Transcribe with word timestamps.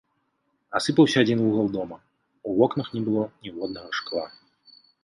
Асыпаўся 0.79 1.17
адзін 1.25 1.43
вугал 1.45 1.69
дома, 1.77 1.97
у 2.53 2.57
вокнах 2.61 2.87
не 2.97 3.01
было 3.07 3.23
ніводнага 3.51 3.89
шкла. 4.01 4.27